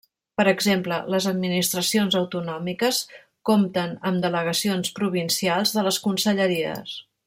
[0.39, 3.03] Per exemple: les administracions autonòmiques
[3.53, 7.01] compten amb Delegacions provincials de les Conselleries.